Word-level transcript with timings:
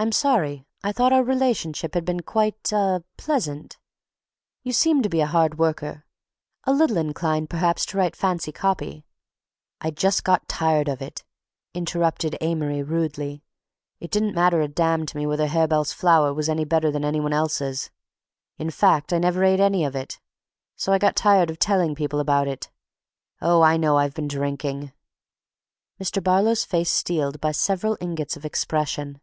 "I'm 0.00 0.12
sorry. 0.12 0.64
I 0.84 0.92
thought 0.92 1.12
our 1.12 1.24
relations 1.24 1.80
had 1.80 1.90
been 2.04 2.20
quite—ah—pleasant. 2.20 3.78
You 4.62 4.72
seemed 4.72 5.02
to 5.02 5.08
be 5.08 5.20
a 5.20 5.26
hard 5.26 5.58
worker—a 5.58 6.72
little 6.72 6.98
inclined 6.98 7.50
perhaps 7.50 7.84
to 7.86 7.98
write 7.98 8.14
fancy 8.14 8.52
copy—" 8.52 9.04
"I 9.80 9.90
just 9.90 10.22
got 10.22 10.46
tired 10.48 10.86
of 10.86 11.02
it," 11.02 11.24
interrupted 11.74 12.38
Amory 12.40 12.80
rudely. 12.80 13.42
"It 13.98 14.12
didn't 14.12 14.36
matter 14.36 14.60
a 14.60 14.68
damn 14.68 15.04
to 15.04 15.16
me 15.16 15.26
whether 15.26 15.48
Harebell's 15.48 15.92
flour 15.92 16.32
was 16.32 16.48
any 16.48 16.62
better 16.64 16.92
than 16.92 17.04
any 17.04 17.18
one 17.18 17.32
else's. 17.32 17.90
In 18.56 18.70
fact, 18.70 19.12
I 19.12 19.18
never 19.18 19.42
ate 19.42 19.58
any 19.58 19.84
of 19.84 19.96
it. 19.96 20.20
So 20.76 20.92
I 20.92 20.98
got 20.98 21.16
tired 21.16 21.50
of 21.50 21.58
telling 21.58 21.96
people 21.96 22.20
about 22.20 22.46
it—oh, 22.46 23.62
I 23.62 23.76
know 23.76 23.96
I've 23.98 24.14
been 24.14 24.28
drinking—" 24.28 24.92
Mr. 26.00 26.22
Barlow's 26.22 26.64
face 26.64 26.90
steeled 26.92 27.40
by 27.40 27.50
several 27.50 27.98
ingots 28.00 28.36
of 28.36 28.44
expression. 28.44 29.20